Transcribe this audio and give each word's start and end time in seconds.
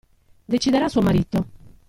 Deciderà 0.47 0.89
suo 0.89 1.01
marito. 1.03 1.45